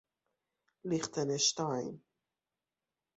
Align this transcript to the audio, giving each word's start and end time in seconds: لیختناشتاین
لیختناشتاین 0.89 1.99